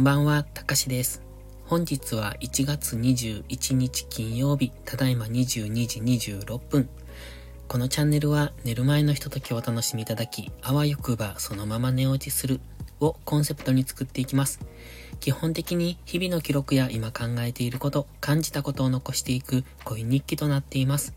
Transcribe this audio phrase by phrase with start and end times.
[0.00, 1.20] んばんは、たかしです。
[1.66, 6.88] 本日は1月21日金曜日、ただいま22時26分。
[7.68, 12.62] このチャンネルは寝る前のひとときをお楽しみいただき、あわよくばそのまま寝落ちする
[12.98, 14.60] をコンセプトに作っていきます。
[15.20, 21.12] 基本的に日々の記録や今考えていること、感じたことを残していく恋日記となっています。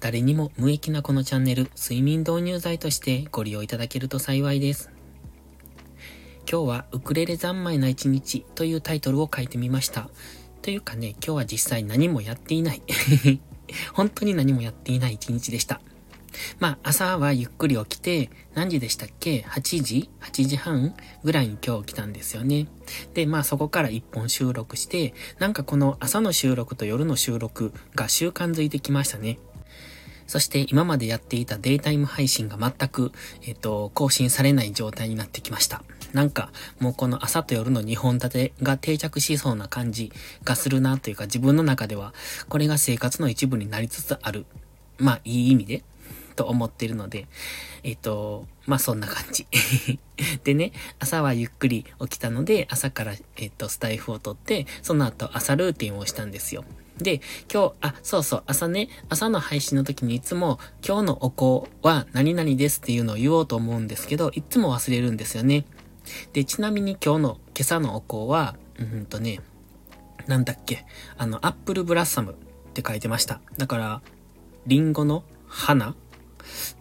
[0.00, 4.90] 誰にも無益なこのチャンネル、睡眠導入剤としてご利用いただけると幸いです。
[6.50, 10.10] 今日はウクレレ三昧な一日というタイトルを書いてみました。
[10.62, 12.82] というかね、今日は実際何もやっていない。
[13.94, 15.80] 本当に何もやっていない一日でした。
[16.58, 22.66] まあ、朝はゆっくり起きて、何時でしたっけ ?8 時 ?8 時半ぐらいに今日来たんですよね。
[23.14, 29.38] で、まあそこから一本収録して、なんかこの朝の収録と夜の収録が習慣づいてきましたね。
[30.26, 35.84] そして今までやっていたデイタイム配信が全く、えっ、と、更新されない状態になってきました。
[36.12, 40.12] なんか、もうこの朝と夜の2本立てが定着しそうな感じ
[40.44, 42.14] がするなというか自分の中では、
[42.48, 44.46] これが生活の一部になりつつある。
[44.98, 45.82] まあ、いい意味で、
[46.36, 47.26] と思ってるので、
[47.82, 49.46] えっ、と、まあそんな感じ。
[50.44, 56.64] でね、朝はゆっくり起きたので、朝から、えっ、と、スタイフを取って、その後朝ルーティンをしたんですよ。
[56.96, 57.20] で、
[57.52, 65.64] 今日、あ、そうそう、朝ね、朝の配信の時にいつも、今日のお香は何々ですっていうのを言おうと思うんですけど、いつも忘れるんですよね。
[66.32, 69.40] で、ちなみに今日の、今朝のお香は、うんとね、
[70.26, 70.84] なんだっけ、
[71.16, 72.34] あの、アップルブラッサムっ
[72.72, 73.40] て書いてました。
[73.58, 74.02] だから、
[74.66, 75.94] リンゴの花？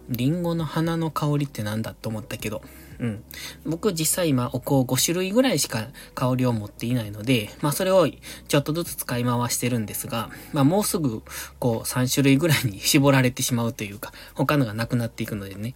[0.10, 2.62] リンゴの花の香りってなんだと思ったけど、
[3.00, 3.24] うん。
[3.66, 11.22] 僕実際今お香5種類ぐらいしか香りを持っていないので、まあそれをちょっとずつ使い回してるんですが、まあもうすぐ
[11.60, 15.76] こう3種類ぐらいに絞られてしまうというか、他のがなくなっていくのでね。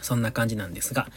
[0.00, 1.08] そんな感じなんですが、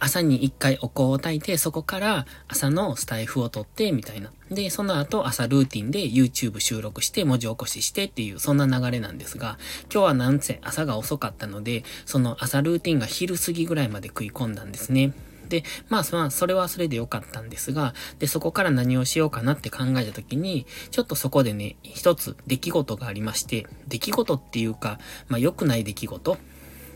[0.00, 4.30] 朝に一回お香を焚いて、そこから朝のスタイフを撮って、みたいな。
[4.50, 9.58] で、その後朝ルーティンで YouTube 収録して文字起こししてっていう、そんな流れなんですが、
[9.92, 15.12] 今日はなんせ朝が遅かったので、その朝ルーティンが昼過ぎぐらいまで食い込んだんですね。
[15.48, 26.38] で、まあ、まあ、それはそれで良かったんですが、で、そこから何をしようかなって考えた時に、ちょっとそこでね、一つ出来事がありまして、出来事っていうか、まあ、良くない出来事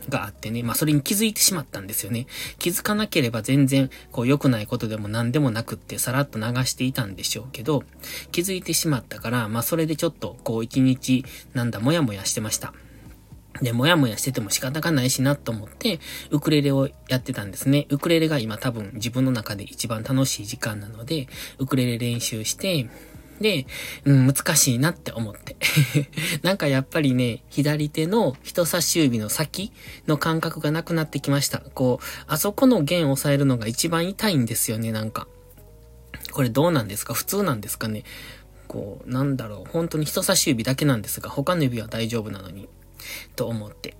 [0.09, 2.27] があってね、まあそれに気づいてしまったんですよね。
[2.59, 7.83] 気づかなければ全然こう良くないことでも何でもなくってさらっと流していたんでしょうけど、
[8.31, 12.73] 気づいてしまったから、まあそれでちょっとこう一日なんだもやもやしてました。
[13.61, 15.99] で、もやもやしてても仕方がないしなと思って、
[16.31, 17.85] ウクレレをやってたんですね。
[17.89, 21.27] ウクレレが今多分自分の中で一番楽しい時間なので、
[21.59, 22.89] ウクレレ練習して、
[23.43, 23.67] で、
[24.05, 25.55] うん、難しいなって思って。
[26.41, 29.71] なんかやっぱりね、左手の人差し指の先
[30.07, 31.59] の感覚がなくなってきました。
[31.59, 35.27] こう、あそこの弦を押さえるのが一番痛いんですよね、なんか。
[36.31, 37.13] これどうなんですか？
[37.13, 38.03] 普通なんですかね？
[38.67, 39.69] こう、なんだろう。
[39.69, 42.67] 本当に人差し指だけなんですが、他の指は大丈夫なのに。
[43.35, 43.93] と思って。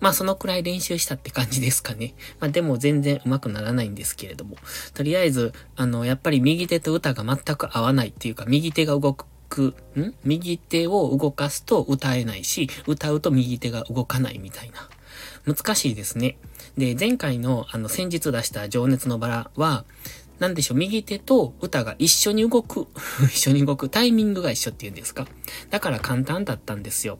[0.00, 2.14] まあそのくらい練習したって感じですかね。
[2.40, 4.56] まあでも全然上手くならないんですけれども。
[4.94, 9.14] とりあえず、あの、やっぱり右手と歌が全く合わないっていうか、右手が動
[9.48, 10.14] く、ん？
[10.24, 14.88] 右手を動かすと歌えないし、歌うと右手が動かないみたいな。
[15.46, 16.38] 難しいですね。
[16.76, 19.84] で、前回のあの先日出した情熱のバラは、
[20.38, 22.86] なんでしょう、右手と歌が一緒に動く。
[23.30, 23.90] 一緒に動く。
[23.90, 25.28] タイミングが一緒っていうんですか。
[25.68, 27.18] だから簡単だったんですよ。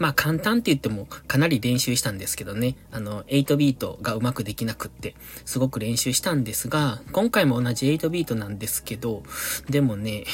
[0.00, 9.22] まあ簡単って言ってもかなり練習したんですけどね、あの、8ビートがうまくできなくって、すごく練習したんですが、今回も同じ8ビートなんですけど、
[9.68, 10.24] でもね、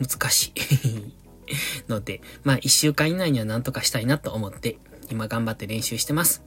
[0.00, 1.12] 難しい
[1.88, 4.78] ので、まあ1週間以内には何とかしたいなと思って、
[5.08, 6.42] 今頑張って練習してます。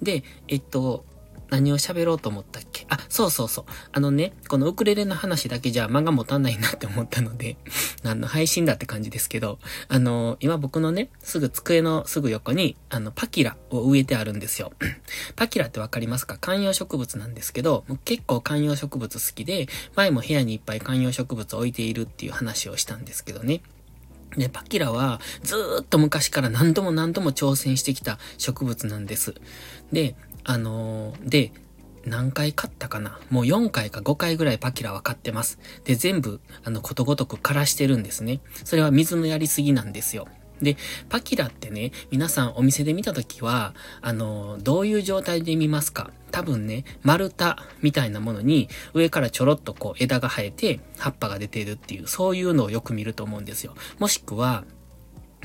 [0.00, 1.04] で、えっと、
[1.50, 2.86] 何を喋ろうと思ったっけ？
[2.88, 3.64] あ、そうそうそう。
[3.92, 7.56] あのね、このウクレレの話だけじゃ漫画持たないなって思ったので、
[8.02, 9.58] 何の配信だって感じですけど、
[9.88, 14.72] あの、今僕のね、すぐ机のすぐ横に、あの、パキラを植えてあるんですよ。
[15.36, 16.36] パキラってわかりますか？
[16.38, 23.62] 観葉植物なんですけど、結構観葉植物好きで、前も部屋にいっぱい観葉植物置いているっていう話をしたんですけどね。
[24.36, 29.34] で、パキラはずーっと昔から何度も何度も挑戦してきた植物なんです。
[29.92, 30.14] で、
[30.48, 31.52] あのー、で、
[32.04, 33.18] 何回買ったかな？
[33.30, 35.58] もう4回か5回ぐらいパキラは買ってます。
[35.84, 38.40] で、全部、あの、ことごとく枯らしてるんですね。
[38.64, 40.28] それは水のやりすぎなんですよ。
[40.62, 40.76] で、
[41.08, 46.12] パキラってね、皆さんお店で見たときは、あの、どういう状態で見ますか？
[46.30, 53.74] 多分ね、丸太みたいなものに上からちょろっとこう枝が生えて葉っぱが出ているっていう、そういうのをよく見ると思うんですよ。
[53.98, 54.64] もしくは、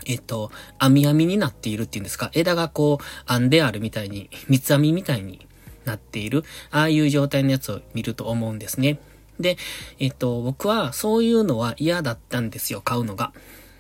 [0.06, 5.48] えっと、網網になっているっていうんですか、枝がこう編んであるみたいに、三つ編みみたいに
[5.86, 9.00] なっている、ああいう状態のやつを見ると思うんですね。
[9.39, 9.57] で、
[10.00, 13.33] えっと、僕はそういうのは嫌だったんですよ、買うのが。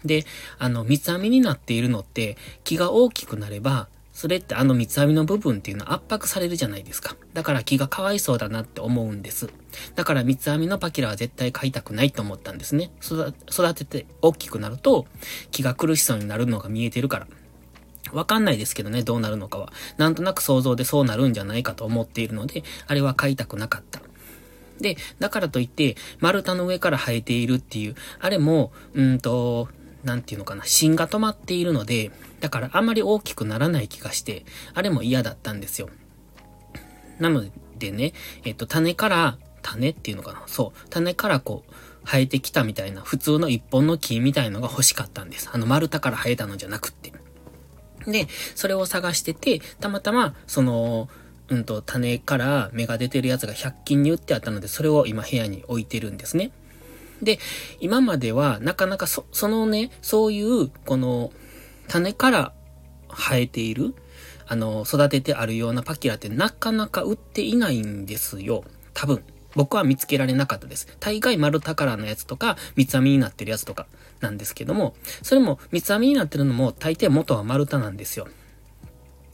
[0.03, 0.25] で、
[0.57, 3.87] あの、三つ編みになっているのって、木が大きくなれば、
[4.21, 7.15] それってあの三つ編みの部分っていうのは圧迫されるじゃないですか。
[7.33, 9.49] だから木がかわいそうだなって思うんです。
[9.95, 12.91] だから三つ編みのパキラは絶対買いたくないと思ったんですね。
[13.01, 15.07] 育てて大きくなると
[15.49, 17.27] 木が苦しそうになるのが見えてるから。
[18.13, 19.73] わかんないですけどね、どうなるのかは。
[19.97, 24.01] なんとなく想像でそうなるんじゃないかと思っているので、あれは買いたくなかった。
[24.79, 29.67] で、だからといって、丸太の上から生えているっていう、あれも、うんと、
[30.03, 35.89] なんていうのかな、芯が止まっているので、だからあんまり大きくならない気がして、あれも嫌だったんですよ。
[37.19, 37.45] なの
[37.77, 38.13] でね、
[38.43, 40.41] えっと、種から、種っていうのかな？
[40.47, 40.89] そう。
[40.89, 45.49] 種からこう、生えてきたみたいな、普通の一本の木みたいのが欲しかったんです。
[45.53, 47.13] あの丸太から生えたのじゃなくって。
[48.07, 51.09] で、それを探してて、たまたま、その、
[51.49, 56.51] うんと、種から芽が出てるやつが100均に売ってあったので、それを今部屋に置いてるんですね。
[57.21, 57.39] で、
[57.79, 61.31] 今まではなかなかそ、そのね、そういう、この、
[61.87, 62.53] 種から
[63.09, 63.95] 生えている、
[64.47, 68.63] あの、育ててあるようなパキラってなかなか売っていないんですよ。
[68.93, 69.23] 多分。
[69.55, 70.87] 僕は見つけられなかったです。
[70.99, 73.85] 大概丸宝のやつとか、三つ編みになってるやつとか
[74.21, 78.27] なんですけども、それも三つ編みになってるのも大抵元は丸太なんですよ。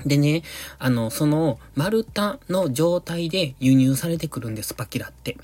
[0.06, 0.44] でね、
[0.80, 5.38] あの、その丸太の状態で輸入されてくるんです、パキラって。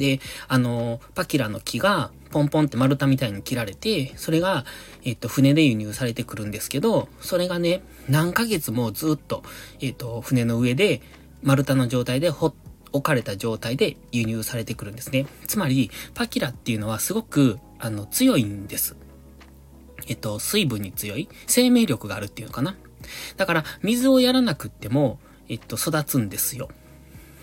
[0.00, 0.18] で、
[0.48, 4.64] あの、パキラの木がポンポンって丸太みたいに切られて、それが、
[5.04, 9.44] えっと、船で輸入されてくるんですけど、それがね、何ヶ月もずっと、
[9.80, 11.02] えっと、船の上で
[11.42, 12.54] 丸太の状態でほ
[12.92, 15.26] 置かれた状態で輸入されてくるんですね。
[15.46, 18.96] つまり、パキラっていうのはすごく、あの、強いんです。
[20.08, 22.74] えっと、水分に強い生命力があるっていうのかな。
[23.36, 26.68] だから、水をやらなくっても、えっと、育つんですよ。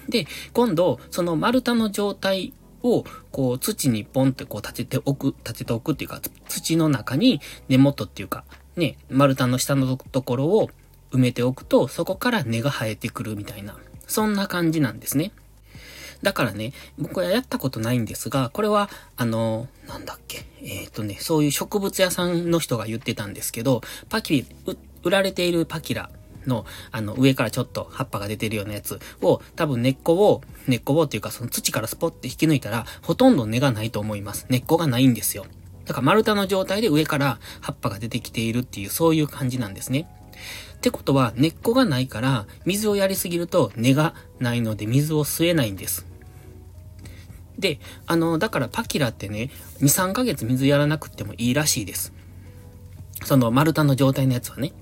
[0.09, 8.43] で、今度、その丸太の状態を、こう、土にポンってこう立てておく、立てておくっていうか、土の中に根元っていうか、
[8.75, 10.69] ね、丸太の下のところを
[11.11, 13.77] 埋めておくと、そこから根が生えてくるみたいな、
[14.07, 15.31] そんな感じなんですね。
[16.23, 24.45] だからね、僕はやったことないんですが、これは、あの、なんだっけ、えっ、ー、とね、そういう植物屋さんの人が言ってたんですけど、パキ、
[25.03, 26.09] 売られているパキラ
[26.47, 34.45] の、あの、上からちょっと葉っぱが出てるようなやつを、多分根っこを、根っこをっていうかその土からスポッて引き抜いたら、ほとんど根がないと思います。
[34.49, 35.45] 根っこがないんですよ。
[35.85, 40.09] だから丸太の状態で上から葉っぱが出てきているっていう、そういう感じなんですね。
[40.75, 46.05] ってことは、根っこがないから、水をやりすぎると根がないので水を吸えないんです。
[47.57, 49.49] で、あの、だからパキラってね、
[49.79, 52.13] 2、3ヶ月水やらなくてもいいらしいです。
[53.23, 54.73] その丸太の状態のやつはね。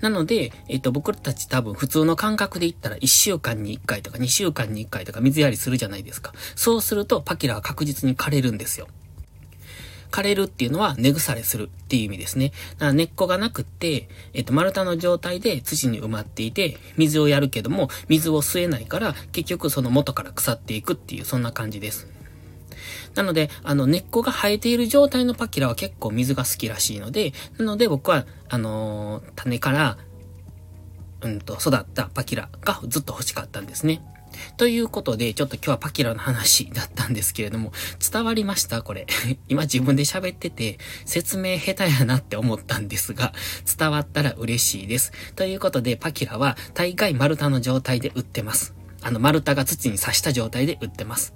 [0.00, 6.32] なので、えっと、僕たち多分普通の感覚で言ったら1週間に1回とか2週間に1回とか水やりするじゃないですか。
[6.54, 8.88] そうするとパキラは確実に枯れるんですよ。
[10.10, 12.52] 枯れるっていうのは根腐れするっていう意味ですね。
[12.74, 22.15] だから根っこがなくって、えっと、丸太の状態で土に埋まっていて、水をやるけども、水を吸えないから、結局その元から腐っていくっていう、そんな感じです。
[23.16, 29.98] なので、あの、根っこが生えている状態のパキラは結構水が好きらしいので、なので僕は、あのー、種から、
[31.22, 34.02] うんと、育ったパキラがずっと欲しかったんですね。
[34.58, 37.72] ということで、ちょっと今日はパキラの話だったんですけれども、
[38.12, 38.82] 伝わりました？
[38.82, 39.06] これ。
[39.48, 43.32] 今自分で喋ってて、説明下手やなって思ったんですが、
[43.78, 45.12] 伝わったら嬉しいです。
[45.36, 48.74] ということで、パキラは大概丸太の状態で売ってます。
[49.02, 51.34] あの、丸太が土に刺した状態で売ってます。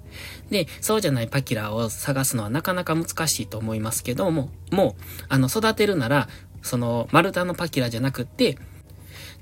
[0.49, 6.27] で、そうじゃないパキラを探すのはなかなか難しいと思いますけども、もう、あの、育てるなら、
[6.61, 8.57] その、丸太のパキラじゃなくって、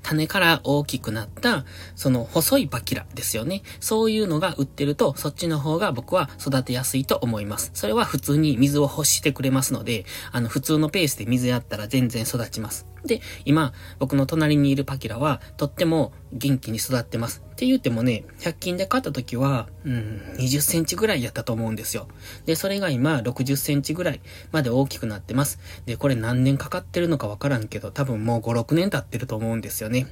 [0.02, 3.62] 種から大きくなった、その細いパキラですよね。
[3.80, 7.70] そういうのが売ってると、そっちの方が僕は育てやすいと思います。
[7.74, 12.86] それは普通に水を欲してくれますので、あの、普通のペースで水やったら全然育ちます。
[13.04, 17.42] で、今、僕の隣にいるパキラは、とっても元気に育ってます。
[17.52, 22.08] って言ってもね、100均で買った時は、うん、20センチぐらいやったと思うんですよ。
[22.46, 24.20] で、それが今、60センチぐらい
[24.52, 25.58] まで大きくなってます。
[25.86, 30.06] で、これ何年かかってるのかわからんけど、多分もう5、6年経ってると思うんですよね。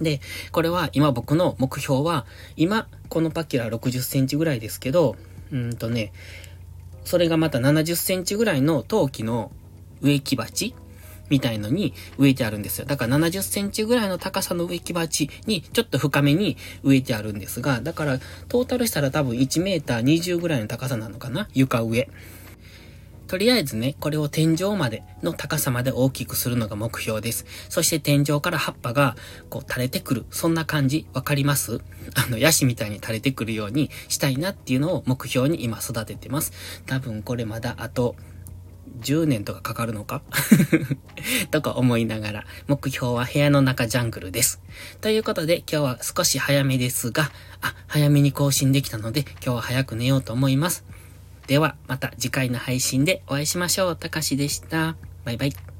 [0.00, 0.20] で、
[0.52, 2.26] これは今僕の目標は、
[2.56, 5.16] 今、このパキラ60センチぐらいですけど、
[5.52, 6.12] うんとね、
[7.04, 9.52] それがまた70センチぐらいの陶器の
[10.00, 10.74] 植木鉢
[11.28, 12.86] みたいのに植えてあるんですよ。
[12.86, 18.18] だから70センチぐらいの高さの植木鉢にちょっと深めに植えてあるんですが、だから
[18.48, 21.48] トータルしたら多分1メーター20ぐらいの高さなのかな？
[21.54, 22.08] 床上。
[23.26, 27.44] とりあえずね、これを天井までの高さまで大きくするのが目標です。
[27.68, 29.16] そして天井から葉っぱが
[29.50, 30.26] こう垂れてくる。
[30.30, 31.80] そんな感じわかります？
[32.14, 36.52] あの、ヤシみたいに垂れてくるようにしたいなっていうのを目標に今育ててます。
[36.86, 38.14] 多分これまだあと
[39.00, 40.22] 10年とかかかるのか？
[41.50, 44.60] とか思いながら、目標は部屋の中ジャングルです。
[45.00, 50.84] ということで、今日は少し早めですが、あ、早めに更新できたので、今日は早く寝ようと思います。
[51.46, 53.96] では、また次回の配信でお会いしましょう。
[53.96, 54.96] たかしでした。
[55.24, 55.75] バイバイ。